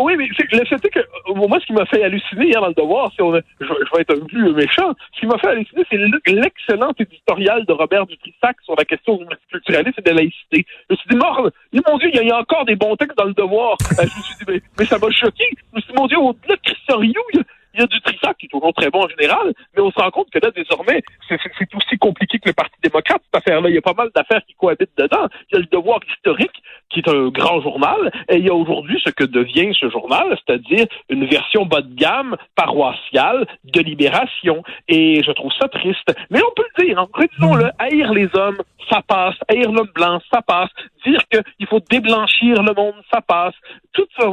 oui, 0.00 0.16
mais 0.16 0.26
le 0.26 0.64
fait 0.64 0.84
est 0.84 0.90
que 0.90 1.00
moi, 1.34 1.58
ce 1.60 1.66
qui 1.66 1.72
m'a 1.72 1.86
fait 1.86 2.02
halluciner 2.02 2.46
hier 2.46 2.60
dans 2.60 2.68
le 2.68 2.74
devoir, 2.74 3.12
si 3.12 3.22
on, 3.22 3.32
je, 3.34 3.66
vais 3.66 4.00
être 4.00 4.14
un 4.14 4.26
peu 4.26 4.52
méchant, 4.52 4.94
ce 5.14 5.20
qui 5.20 5.26
m'a 5.26 5.38
fait 5.38 5.48
halluciner, 5.48 5.82
c'est 5.90 6.32
l'excellent 6.32 6.92
éditorial 6.98 7.64
de 7.66 7.72
Robert 7.72 8.06
Dutrissac 8.06 8.56
sur 8.64 8.74
la 8.76 8.84
question 8.84 9.16
du 9.16 9.24
multiculturalisme 9.24 9.98
et 9.98 10.02
de 10.02 10.10
la 10.10 10.16
laïcité. 10.16 10.66
Je 10.88 10.94
me 10.94 10.96
suis 10.96 11.08
dit, 11.10 11.16
mort, 11.16 11.48
mon 11.72 11.98
Dieu, 11.98 12.10
il 12.12 12.26
y, 12.26 12.30
a 12.30 12.38
encore 12.38 12.64
des 12.64 12.76
bons 12.76 12.96
textes 12.96 13.16
dans 13.16 13.24
le 13.24 13.34
devoir. 13.34 13.76
Je 13.90 14.02
me 14.02 14.22
suis 14.22 14.44
dit, 14.46 14.62
mais, 14.78 14.84
ça 14.84 14.98
m'a 14.98 15.10
choqué. 15.10 15.44
Je 15.50 15.76
me 15.76 15.80
suis 15.80 15.92
dit, 15.92 15.98
mon 15.98 16.06
Dieu, 16.06 16.18
au-delà 16.18 16.56
de 16.56 16.60
Christian 16.62 16.98
Rioux, 16.98 17.44
il 17.74 17.80
y 17.80 17.82
a 17.82 17.86
du 17.86 18.00
Trissac 18.00 18.36
qui 18.38 18.46
est 18.46 18.48
toujours 18.48 18.72
très 18.74 18.90
bon 18.90 19.04
en 19.04 19.08
général, 19.08 19.52
mais 19.74 19.82
on 19.82 19.90
se 19.90 20.00
rend 20.00 20.10
compte 20.10 20.30
que 20.30 20.38
là, 20.38 20.50
désormais, 20.50 21.02
c'est 21.28 21.38
aussi 21.74 21.98
compliqué 21.98 22.38
que 22.38 22.48
le 22.48 22.52
Parti 22.52 22.74
démocrate, 22.82 23.22
cette 23.24 23.42
affaire-là. 23.42 23.68
Il 23.68 23.74
y 23.74 23.78
a 23.78 23.82
pas 23.82 23.94
mal 23.94 24.10
d'affaires 24.14 24.42
qui 24.46 24.54
cohabitent 24.54 24.96
dedans. 24.96 25.28
Il 25.50 25.54
y 25.54 25.56
a 25.56 25.60
le 25.60 25.66
devoir 25.66 26.00
historique, 26.08 26.62
qui 26.90 27.00
est 27.00 27.08
un 27.08 27.28
grand 27.28 27.60
journal, 27.60 28.10
et 28.28 28.36
il 28.36 28.46
y 28.46 28.50
a 28.50 28.54
aujourd'hui 28.54 29.00
ce 29.04 29.10
que 29.10 29.24
devient 29.24 29.72
ce 29.78 29.88
journal, 29.90 30.36
c'est-à-dire 30.44 30.86
une 31.08 31.26
version 31.26 31.64
bas 31.64 31.82
de 31.82 31.94
gamme, 31.94 32.36
paroissiale, 32.56 33.46
de 33.64 33.80
libération. 33.80 34.62
Et 34.88 35.22
je 35.22 35.30
trouve 35.32 35.52
ça 35.58 35.68
triste. 35.68 36.12
Mais 36.30 36.40
on 36.42 36.52
peut 36.54 36.64
le 36.76 36.84
dire, 36.84 36.98
hein, 36.98 37.08
redisons-le, 37.12 37.70
haïr 37.78 38.12
les 38.12 38.28
hommes, 38.34 38.58
ça 38.90 39.02
passe. 39.06 39.36
Haïr 39.48 39.70
l'homme 39.70 39.90
blanc, 39.94 40.20
ça 40.32 40.42
passe. 40.42 40.70
Dire 41.06 41.22
qu'il 41.30 41.66
faut 41.66 41.80
déblanchir 41.90 42.62
le 42.62 42.74
monde, 42.74 42.94
ça 43.12 43.20
passe. 43.20 43.54
Tout 43.92 44.06
ça, 44.16 44.24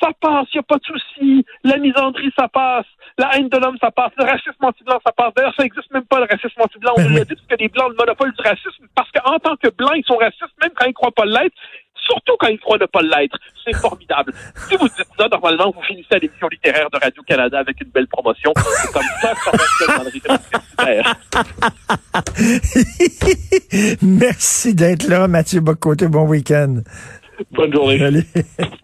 ça 0.00 0.08
passe, 0.20 0.46
il 0.54 0.56
n'y 0.56 0.60
a 0.60 0.62
pas 0.62 0.78
de 0.78 0.84
souci. 0.84 1.44
La 1.64 1.76
misandrie, 1.76 2.32
ça 2.36 2.48
passe. 2.48 2.86
La 3.18 3.36
haine 3.36 3.48
de 3.48 3.58
l'homme, 3.58 3.76
ça 3.80 3.90
passe. 3.90 4.12
Le 4.16 4.24
racisme 4.24 4.64
anti-blanc, 4.64 5.00
ça 5.04 5.12
passe. 5.12 5.34
D'ailleurs, 5.34 5.54
ça 5.54 5.62
n'existe 5.62 5.92
même 5.92 6.06
pas, 6.06 6.18
le 6.18 6.26
racisme 6.30 6.60
anti-blanc. 6.60 6.94
On 6.96 7.02
nous 7.02 7.16
l'a 7.16 7.24
dit, 7.24 7.34
parce 7.34 7.46
que 7.46 7.62
les 7.62 7.68
blancs, 7.68 7.90
le 7.90 7.96
monopole 7.96 8.32
du 8.32 8.42
racisme, 8.42 8.86
parce 8.94 9.10
qu'en 9.10 9.38
tant 9.38 9.56
que 9.56 9.68
blancs, 9.68 9.96
ils 9.96 10.04
sont 10.04 10.16
racistes, 10.16 10.54
même 10.62 10.72
quand 10.74 10.86
ils 10.86 10.90
ne 10.90 10.94
croient 10.94 11.12
pas 11.12 11.26
l'être 11.26 11.54
surtout 12.04 12.32
quand 12.38 12.48
ils 12.48 12.58
croient 12.58 12.78
ne 12.78 12.86
pas 12.86 13.02
l'être. 13.02 13.38
C'est 13.64 13.76
formidable. 13.76 14.32
Si 14.68 14.76
vous 14.76 14.88
dites 14.88 15.06
ça, 15.18 15.28
normalement, 15.28 15.72
vous 15.74 15.82
finissez 15.82 16.14
à 16.14 16.18
l'émission 16.18 16.48
littéraire 16.48 16.88
de 16.90 16.98
Radio-Canada 16.98 17.58
avec 17.58 17.80
une 17.80 17.90
belle 17.90 18.06
promotion. 18.08 18.52
C'est 18.56 18.92
comme 18.92 19.02
ça 19.20 19.34
que 19.34 19.84
ça 19.86 20.02
Merci 24.02 24.74
d'être 24.74 25.06
là, 25.08 25.28
Mathieu 25.28 25.60
Bocoté. 25.60 26.08
Bon 26.08 26.26
week-end. 26.26 26.76
Bonne 27.50 27.72
journée. 27.72 27.98